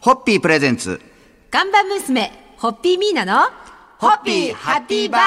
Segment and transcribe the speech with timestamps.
[0.00, 1.00] ホッピープレゼンツ。
[1.50, 3.50] 看板娘、ホッピーミーナの、
[3.98, 5.22] ホッピーハッピーバー。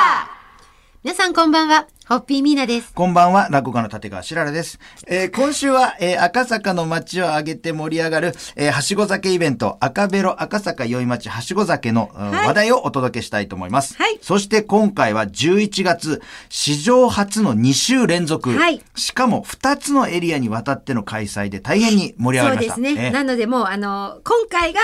[1.04, 2.94] 皆さんこんばんは、ホッピーミーナです。
[2.94, 4.80] こんばんは、落語家の立川しららです。
[5.08, 13.96] えー今週は、えー赤坂の街を挙げて盛り上がる、えーはしご酒イベント、赤ベロ赤坂宵町はしご酒の、うんはい話題をお届けしたいと思います。
[13.96, 18.50] はいそして今回は11月、史上初の2週連続。
[18.58, 22.74] はいしかも2つのエリアにわたっての開催で大変に盛り上がりました。
[22.76, 23.06] そうですね。
[23.06, 24.82] えーなのでもう、あの、今回が、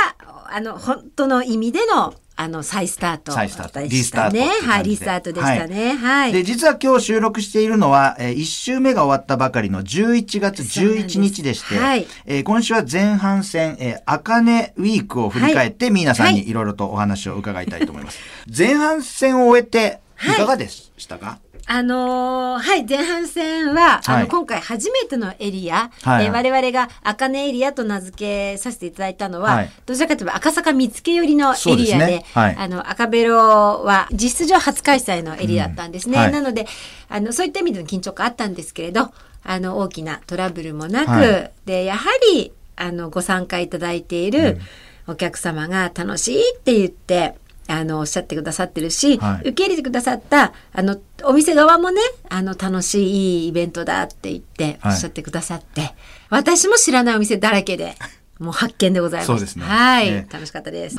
[0.50, 3.80] あの、本当の意味での、あの、再スタート、再スタート。
[3.80, 5.96] でリスタートはい、リスタートでしたね。
[5.96, 6.34] はい。
[6.34, 12.24] で、実は今日収録しているのは、え1週目が終わったばかりの11月11日でして、そうなんです。
[12.26, 16.54] えー今週は前半戦、えー、あかねウィークを振り返って、皆さんにい。
[16.54, 18.20] ろいろとお話を伺いたいと思います。
[18.56, 21.40] 前半戦を終えて、いかがでしたか、
[21.70, 24.28] あのーはい、前半戦は、あの、はい。
[24.28, 26.26] 今回初めてのエリア、はい。
[26.26, 29.72] えー我々が赤根エリアと名付けさせていただいたのは、はい。
[29.86, 32.26] どちらかというと赤坂見附寄りのエリアで、ですね。
[32.34, 32.56] はい。
[32.58, 33.38] あの、赤ベロ
[33.84, 36.18] は実質上初開催のエリアだったんですね。
[36.18, 36.32] うんはい。
[36.32, 36.68] なので、
[37.10, 39.12] あの、そういった意味での緊張感あったんですけれど、
[39.44, 41.52] あの、大きなトラブルもなく、はい。
[41.66, 44.60] で、やはり、あの、ご参加いただいている
[45.06, 47.36] お客様が楽しいって言って、
[47.68, 55.94] あの、おっしゃってくださってるし、はい受け入れてくださった、あの、お店側もね、あの、楽しいいいイベントだって言って、おはいっしゃってくださって、
[56.30, 57.96] 私も知らないお店だらけで、
[58.40, 59.28] もう発見でございます。
[59.28, 60.98] そうですねはい、ね楽しかったです。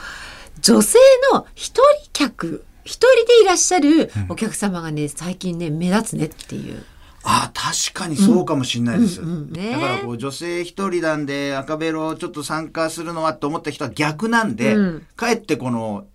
[0.60, 0.98] 女性
[1.32, 6.84] の一人客、一人でいらっしゃるお客様がね、最近ね、目立つねっていう。
[7.24, 9.20] ああ、確かにそうかもしれないです。
[9.20, 16.06] うんうんねだからこう女性一人なんで赤ベロちょっと参加するのはと思った人は逆なんで、うんかえってこの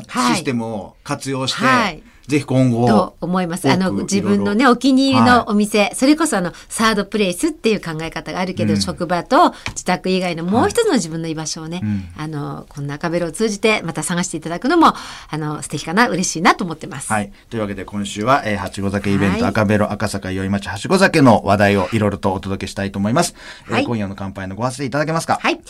[0.00, 3.70] システムを活用して、はいぜひ今後と思います。
[3.70, 14.94] あの、自分のね、お気に入りはいのお店、それこそあの、サードプレイスっていう考え方があるけど、うん職場と自宅以外のもう一つの自分の居場所をね、うんあの、こんな赤ベロを通じてまた探していただくのも、
[15.28, 17.12] あの、素敵かな、嬉しいなと思ってます。
[17.12, 17.30] はい。
[17.50, 23.34] というわけで今週は、えー、はしご酒イベント、はい赤ベロ赤坂宵町はしご酒の話題をいろいろとお届けしたいと思います。
[23.66, 25.38] えーはい今夜の乾杯のご発声いただけますか？
[25.42, 25.60] はい。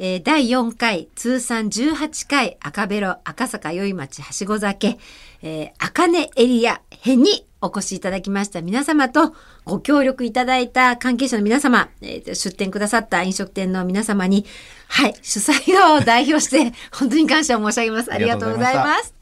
[0.00, 4.98] えー第4回、通算18回、赤ベロ、赤坂宵町はしご酒、
[5.42, 9.34] えー、赤根エリア編にお越しいただきました皆様と、
[9.64, 14.46] ご協力いただいた関係者の皆様、えー出店くださった飲食店の皆様に、
[14.88, 18.12] はい、主催側を代表して、 本当に感謝を申し上げます。
[18.12, 19.14] ありがとうございます。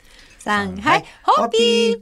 [0.45, 2.01] 3、はい、ホッピー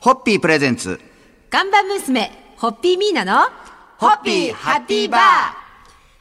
[0.00, 1.00] ホッピープレゼンツ。
[1.50, 3.50] 看板娘、ホッピーミーナの、
[3.96, 5.20] ホッピーハッピーバー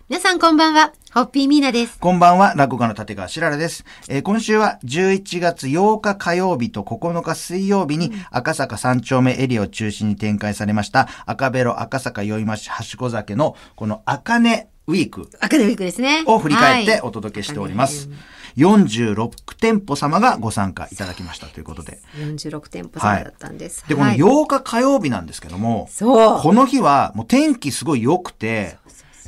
[0.09, 1.97] 皆さんこんばんは、ホッピーミーナです。
[1.99, 3.85] こんばんは、落語家の立川しららです。
[4.09, 16.23] えー今週は11月8日火曜日と9日水曜日に赤坂三丁目エリアを中心に展開されました赤ベロ赤坂宵町はしご酒のこの赤根ウィーク赤根ウィークですね。
[16.25, 18.09] を振り返ってはいお届けしております。
[18.57, 21.99] 46店舗様がご参加いただきましたということで。
[22.17, 23.87] 46店舗様だったんです。
[23.87, 26.41] で、このはい8日火曜日なんですけども、そう。
[26.41, 28.77] この日はもう天気すごい良くて、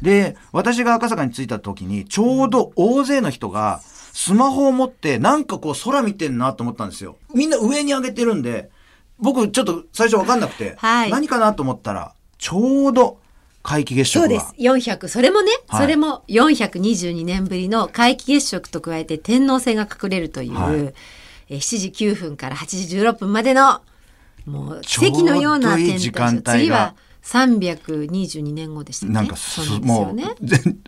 [0.01, 3.81] で、私が赤坂に着いた時にちょうど大勢の人が
[4.13, 7.17] スマホを持ってなんかこう空見てんなと思ったんですよ。
[7.33, 8.69] みんな上に上げてるんで、
[9.19, 13.19] 僕ちょっと最初わかんなくて、はい何かなと思ったら、ちょうど
[13.63, 14.27] 皆既月食が。
[14.29, 14.53] そうです。
[14.57, 15.07] 400。
[15.07, 20.93] それもね、はいそれも422年ぶりの皆既月食と加えて天王星が隠れるという、はいえー
[21.49, 23.81] 7時9分から8時16分までの、
[24.45, 26.95] もう奇跡のような天時間帯が次は
[27.29, 29.13] 322年後でしたね。
[29.13, 30.15] なんかす、すよもう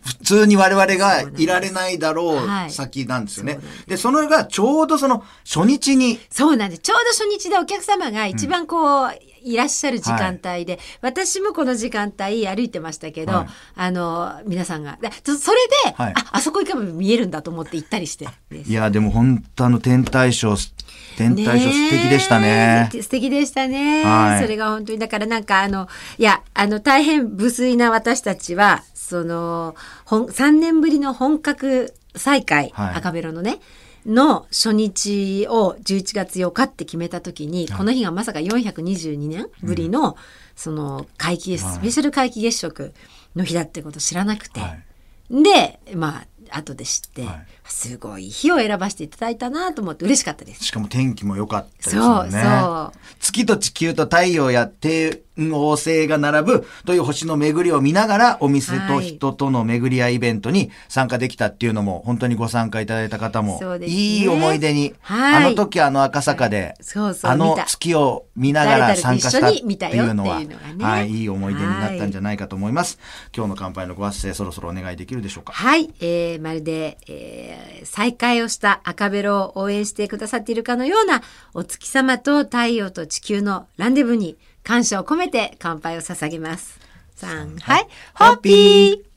[0.03, 3.85] 普通に我々がいられないだろはいう先なんですよねそうなん。
[3.85, 6.81] で、そのがちょうどその初日に、そうなんです。
[6.81, 9.12] ちょうど初日でお客様が一番こう、
[9.44, 13.47] いらっしゃる時間帯で、私もこの時間帯歩いてましたけど、はい。
[13.75, 16.13] あの、皆さんが、でそそれで、はい。
[16.16, 18.28] あ、あそこ行けば見えるんだと思って行ったりして。
[18.52, 18.72] い。
[18.72, 20.72] や、でも本当あの天体ショー、
[21.18, 22.90] 天体ショー素敵でしたね。
[22.94, 23.02] え。
[23.02, 24.03] 素敵でしたね。
[24.03, 24.41] はい。
[24.41, 25.88] それが本当に、だからなんかあの、
[26.18, 29.75] いや、あの、大変無粋な私たちは、その、
[30.06, 32.96] 本、3年ぶりの本格再開、はい。
[32.96, 33.59] 赤ベロのね、
[34.05, 40.17] の初日を11月8日って決めた時に、この日がまさか422年ぶりの、
[40.55, 42.93] その、皆既月、はいスペシャル皆既月食
[43.35, 44.83] の日だってことを知らなくて、はい
[45.31, 50.65] で、まあ、後で知って、はいすごい日を選ばせていただいたなと思って嬉しかったです。
[50.65, 52.43] しかも天気も良かったですそうよね。
[52.61, 52.99] そう。
[53.19, 66.75] 月と地球と太陽や天王星が並ぶという星の巡りを見ながらお店と人との巡り合いイベントに参加できたっていうのも本当にご参加いただいた方もいい思い出に、はいあの時あの赤坂で
[67.23, 69.57] あの月を見ながら参加したって
[69.95, 70.41] いうのは
[70.79, 72.99] はい、いい思い出になったんじゃないかと思います。
[73.35, 75.53] 今日の乾杯のご発声そろそろお願いできるでしょうか？
[75.53, 81.22] はい、えー、まるで、えー、再会をした赤ベロを応援してくださっているかのような
[81.53, 86.79] お月様と太陽と地球のランデブーに感謝を込めて乾杯を捧げます。
[87.17, 89.11] 3、はい、ホッピー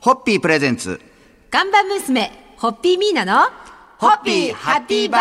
[0.00, 1.00] ホッピープレゼンツ。
[1.50, 3.48] 看板娘、ホッピーミーナの
[3.98, 5.20] ホッピーハッピーバー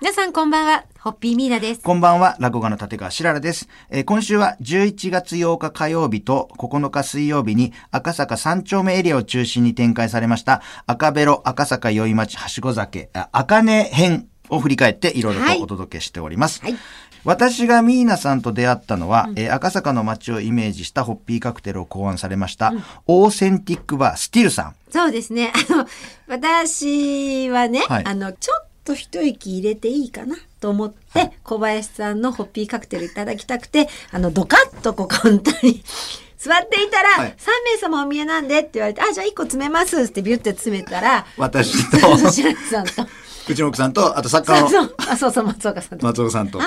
[0.00, 1.80] 皆さんこんばんは、ホッピーミーナです。
[1.80, 3.68] こんばんは、落語家の立川しららです。
[3.90, 15.58] えー今週は11月8日火曜日と9日水曜日に赤坂三丁目エリアを中心に展開されました赤ベロ赤坂宵町はしご酒、あ赤根編を振り返っていろいろはい。
[15.58, 16.60] とお届けしております。
[16.62, 16.76] はい。
[17.24, 22.72] 私がミーナさんと出会ったのは、えー赤坂の街をイメージしたホッピーカクテルを考案されました、
[23.06, 24.74] オーセンティックバースティルさん。
[24.90, 25.52] そうですね。
[25.70, 25.86] あの、
[26.26, 28.04] 私はね、はい。
[28.04, 35.82] あの、ちょっと一息入れていいかなと思って、小林さんのホッピーカクテルいただきたくて、あの、ドカッとこうカウンターに
[36.36, 37.28] 座っていたら、はい。
[37.30, 37.32] 3
[37.72, 42.18] 名様お見えなんでって言われて、あ、じゃあ1個詰めますってビュって詰めたら、私と、
[42.70, 43.06] さんと、
[43.48, 46.06] うちの奥さんと、あと作家のそうそう、あ、そうそう、松岡さんと。
[46.06, 46.60] 松尾さんと。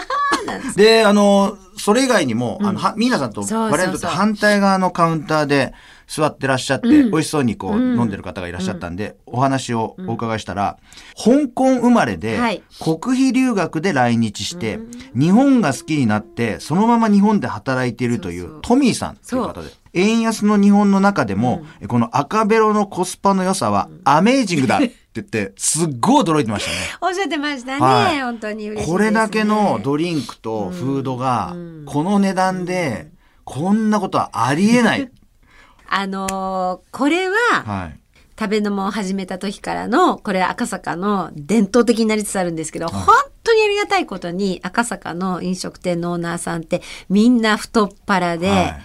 [0.76, 3.72] であの、それ以外にも、あの、は、ミーナさんとそうそうそう。
[3.72, 5.74] 我々にとって反対側のカウンターで
[6.08, 10.78] 座ってらっしゃって、美味しそうにこう、飲んでる方がいらっしゃったんで、お話をお伺いしたら、
[11.16, 12.64] 香港生まれで、はい。
[12.80, 14.80] 国費留学で来日して、
[15.14, 19.70] 日本が好きになって、そのまま日本で働いているというトミーさんという方で。
[19.98, 26.78] 円安の日本の中でも、この赤ベロのコスパの良さはアメージングだって言って、 すっごい驚いてましたね。
[27.02, 27.80] おっしゃってましたね。
[27.80, 28.94] はい本当に嬉しいです、ね。
[28.94, 31.56] これだけのドリンクとフードが、
[31.86, 33.12] この値段で、
[33.44, 35.10] こんなことはありえない。
[35.90, 37.36] あのーこれは、
[37.66, 38.00] はい。
[38.40, 48.82] 食べ飲もを始めた時からの、これ赤坂の伝統的になりつつあるんですけど、本当にありがたいことに赤坂の飲食店のオーナーさんってみんな太っ腹で、はい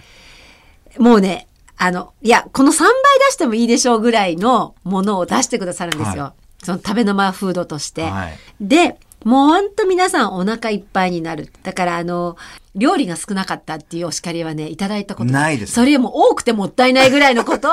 [0.97, 1.47] もうね、
[1.77, 2.89] あの、いや、この3倍
[3.27, 6.23] 出してもいいでしょうぐらいのものを出してくださるんですよ。
[6.23, 8.03] はその食べの間フードとして。
[8.03, 11.51] はいで、もうほんと皆さんお腹いっぱいになる。
[11.63, 12.35] だからあの、
[12.75, 15.31] 料理が少なかったっていうお叱りはね、いただいたこと。
[15.31, 15.73] ないです。
[15.73, 17.71] それも多くてもったいないぐらいのことを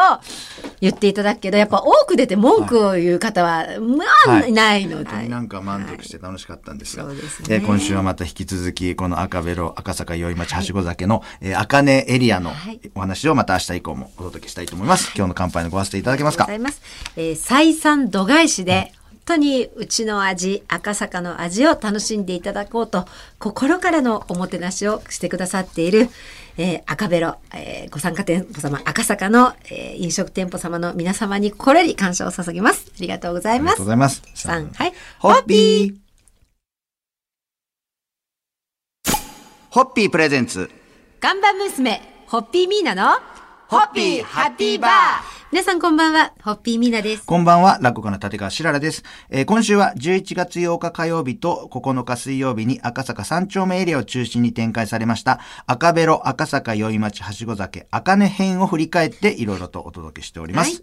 [0.82, 4.50] 言っていただくけど、やっぱ多く出て文句を言う方は、まあ、はい。
[4.50, 5.28] いないので。
[5.28, 7.46] なんか満足して楽しかったんですが、そうですね。
[7.50, 12.80] えー今週はまた引き続き、この赤ベロ赤坂宵町はしご酒の、えー赤根エリアのはい。
[12.94, 15.12] お話をまた明日以降もお届けしたいと思います。
[15.16, 16.44] 今日の乾杯のご発声いただけますか？
[16.44, 16.80] ございます。
[17.16, 18.99] えー、再三度外視で、本
[19.30, 23.06] 当にうちの味、赤坂の味を楽しんでいただこうと、
[23.38, 26.08] 心からのおもてなしをしてくださっている、
[26.56, 32.86] えー赤ベロ、えーご参加店舗様、赤坂の、えー飲食店舗様の皆様に心より感謝を捧げます。
[32.88, 33.88] ありがとうございますありがとうご。
[33.88, 34.22] ざいます。
[34.34, 35.94] 三はいホッピー
[39.70, 40.68] ホッピープレゼンツ。
[41.20, 43.12] 看板娘、ホッピーミーナの、
[43.68, 47.26] ホッピーハッピーバー皆さんこんばんは、ホッピーミーナです。
[47.26, 49.02] こんばんは、落語家の立川しららです。
[49.30, 60.70] えー今週は11月8日火曜日と9日水曜日に赤坂三丁目エリアを中心に展開されました赤ベロ赤坂宵町はしご酒赤根編を振り返っていろいろとお届けしております。
[60.70, 60.82] はい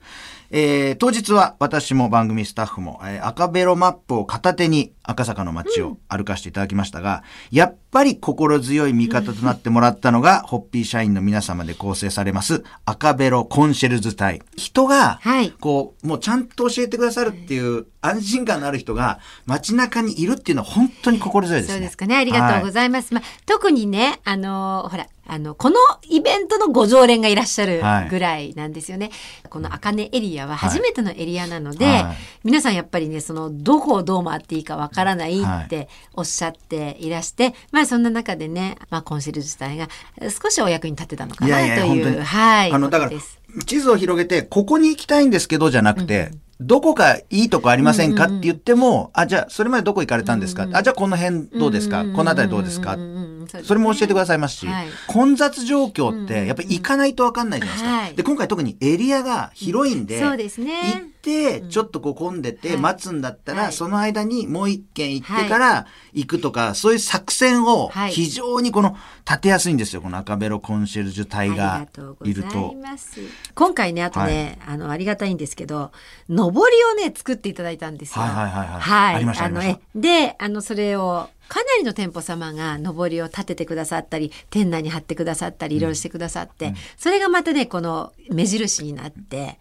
[0.49, 14.41] えー当日は私も番組スタッフも、えー赤ベロマップを片手に赤坂の街を歩かせていただきましたが、やっぱり心強い味方となってもらったのが、ホッピー社員の皆様で構成されます赤ベロコンシェルズ隊。
[14.57, 21.73] 人が、はいこう、もうちゃんと教えてくださるっていう安心感のある人が街中にいるっていうのは本当に心強いですね。
[21.75, 22.17] そうですかね。
[22.17, 23.13] ありがとうございます。
[23.13, 25.75] まあ、特にね、あのーほら、あの、この
[26.09, 28.09] イベントのご常連がいらっしゃるはい。
[28.09, 29.11] ぐらいなんですよね。
[29.49, 32.17] この赤根エリアは初めてのエリアなので、はい。
[32.45, 39.89] 皆さんやっぱりね、その、どこをどう回っていいかわからないっておっしゃっていらして、まあ、そんな中でね、まあ、コンシェルジュ隊が
[40.29, 42.25] 少しお役に立てたのかないやいや、という、本当に。
[42.25, 43.11] はい、あの、だから
[43.65, 50.67] 地図を広げて、ここに行きたいんですけど、じゃなくて、どこかいいとこありませんかって言っても、あ、じゃあ、それまでどこ行かれたんですか？
[50.73, 52.03] あ、じゃあこの辺どうですか？
[52.03, 52.95] この辺りどうですか？
[52.95, 53.63] そうですね。
[53.63, 54.87] それも教えてくださいますし、はい。
[55.07, 57.97] 混雑状況ってやっぱり行かないと分かんないじゃないですか。
[57.97, 58.15] はい。
[58.15, 60.93] で今回特にエリアが広いんで、そうですね。
[60.93, 62.77] 行ってちょっとこう混んでてはい。
[62.77, 63.73] 待つんだったら、はい。
[63.73, 68.11] その間にもう一軒行ってから行くとか、そういう作戦をはい。
[68.11, 71.85] 非常にこの立てやすいんですよこの赤ベロコンシェルジュ隊が
[72.23, 72.75] いるとざい。
[72.75, 73.19] ます。
[73.53, 75.91] 今回ね、あとね、あの、ありがたいんですけど、
[76.29, 78.23] 上りをね、作っていただいたんですよ。
[78.23, 79.15] はいはいはいはい。
[79.15, 79.49] ありましたあ
[79.95, 89.59] で、あの、それを、かなりの店舗様が上りを立ててくださったり、店内に貼ってくださったり、いろいろしてくださって、それがまたね、この目印になって、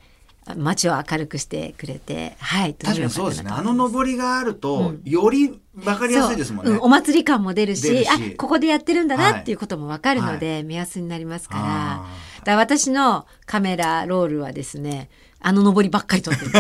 [0.57, 2.75] 街を明るくしてくれて、はい。
[2.75, 3.51] 確かにそうですね。
[3.51, 6.71] あの上りがあると、より分かりやすいですもんね。
[6.71, 6.79] そう。
[6.79, 6.83] うん。
[6.85, 9.41] お祭り感も出るしあここでやってるんだはない。
[9.41, 11.63] っていうこともわかるので、目安になりますから。
[11.65, 12.07] あ
[12.41, 16.51] だから私のカメラロールはですねあの上りばっかり撮ってる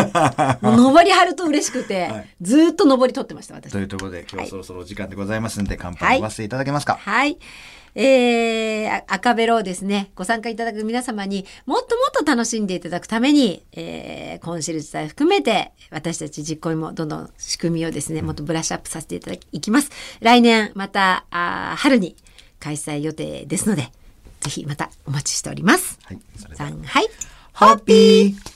[0.60, 6.96] もう上り張ると嬉しくて、はいずーっと上り撮ってました私というところで今はい日そろそろお時間でございますんで、乾杯をわせていただけますか？
[6.96, 7.38] はい。
[7.98, 19.90] えー、あ赤ベロをですね、ご参加いただく皆様にもっともっと楽しんでいただくために、えー、コンシェルジュ隊含めて、私たち実行委員もどんどん仕組みをですね、もっとブラッシュアップさせていただき、いきます。
[20.20, 22.16] 来年、また、あー春に
[22.60, 23.90] 開催予定ですので、
[24.40, 25.98] ぜひまたお待ちしております。
[26.04, 26.18] はい。
[26.36, 27.08] それでははい。
[27.54, 28.55] ホッピー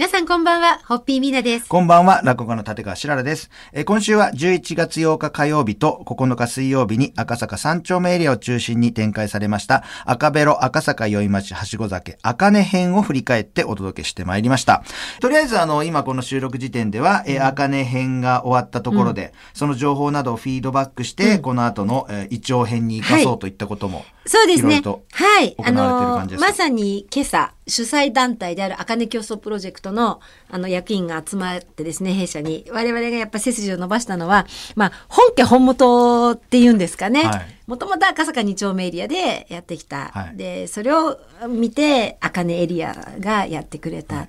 [0.00, 1.68] 皆さんこんばんは、ホッピーミーナです。
[1.68, 3.50] こんばんは、落語家の立川しららです。
[3.74, 14.82] えー今週は11月8日火曜日と9日水曜日に赤坂三丁目エリアを中心に展開されました赤ベロ赤坂宵町はしご酒赤根編を振り返ってお届けしてまいりました。
[15.20, 24.80] とりあえずあの、今この収録時点では、えー赤根編が終わったところで、その情報などをフィードバックして、この後の、えー、胃腸編に生かそうといったことも、そうですね。
[24.84, 25.56] はい。
[25.56, 34.46] 行われている感じですかまさに今朝、主催団体である赤根競争プロジェクトの、あの、役員が集まってですね、弊社に、我々がやっぱ背筋を伸ばしたのは、
[34.76, 37.24] まあ、本家本元っていうんですかね。
[37.24, 40.10] はいもともと赤坂2丁目エリアでやってきた。
[40.12, 44.26] はいで、それを見て、赤根エリアがやってくれた。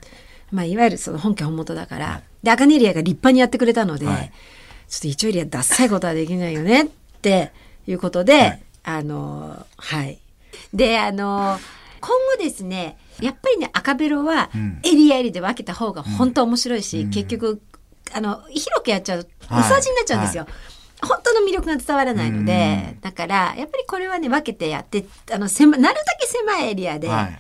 [0.52, 2.22] まあ、いわゆるその本家本元だから。
[2.42, 4.32] で、赤根エリアが立派にやってくれたので、はい
[4.90, 6.88] ちょっと一応エリアダッサいことはできないよねっ
[7.22, 7.52] て
[7.88, 10.20] いうことで、はいあの、はい。
[10.74, 11.60] で、あの、
[12.00, 14.80] 今後ですね、やっぱりね、赤ベロはん。
[14.84, 17.62] エリアエリアで分けた方が本当面白いし、結局、
[18.14, 20.48] あの、広くやっちゃうと薄味になっちゃうんですよ。
[21.04, 27.40] 本当の魅力が伝わらないので、だから、やっぱりこれはね、分けてやって、あの、狭なるだけ狭いエリアで、はい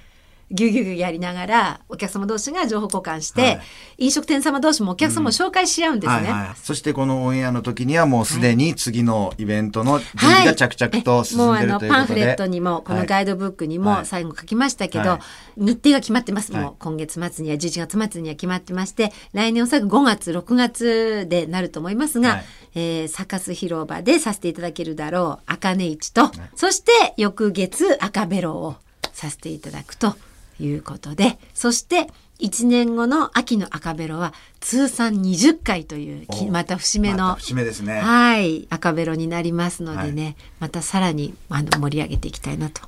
[0.52, 3.62] ぎゅうぎゅうぎゅうやりながら、お客様同士が情報交換して、はい。
[3.98, 6.14] 飲食店様同士もお客様を紹介し合うんですね。
[6.14, 6.56] はいはい。
[6.56, 14.06] そしてこのオンエアの時にはもうすでに次のイベントの準備が着々と進んでいるということで、もうあのパンフレットにもこのガイドブックにもはい。
[14.06, 15.20] 最後書きましたけど、は
[15.58, 15.64] い。
[15.64, 16.64] 日程が決まってます、はい。
[16.64, 22.46] もう今月末には11月末には決まってまして来年おそらく5月6月でなると思いますが、はい。
[22.76, 28.76] えーサカス広場でさせていただけるだろう赤根市と、そして翌月赤ベロを
[29.14, 30.16] させていただくと
[30.62, 32.08] いうことでそして
[32.40, 38.00] 1年後の秋の赤ベロは通算20回というまた節目の、また節目ですね。
[38.00, 42.82] はい、赤ベロになりますのでね、またさらにあの盛り上げていきたいなと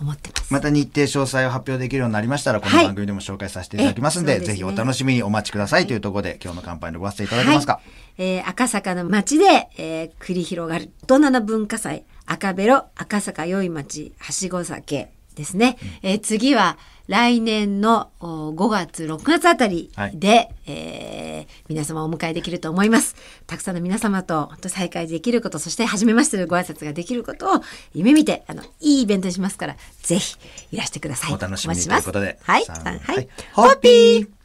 [0.00, 0.52] 思ってます。
[0.52, 4.54] また日程詳細を発表できるようになりましたら、このはい番組でも紹介させていただきますんで、えそうですね。
[4.54, 7.72] ぜひお楽しみにお待ちくださいというところで、今日の乾杯のごわせていただけますか？
[7.72, 7.82] はい。
[8.18, 12.04] えー赤坂の街で、えー繰り広がる大人の文化祭？
[12.26, 15.10] 赤ベロ赤坂宵町はしご酒
[15.40, 16.76] ですね、えー次は
[17.08, 23.16] 来年のお5月6月あたりで、えー皆様をお迎えできると思います。
[23.46, 27.62] たくさんの皆様と本当再会できることそして初めましてのご挨拶ができることを
[27.94, 30.36] 夢見てあのいいイベントにしますからぜひ
[30.72, 31.34] いらしてください。
[31.34, 32.38] お楽しみにということで。
[32.42, 32.98] はい、はい。
[32.98, 33.28] はい。
[33.54, 34.39] ホッピー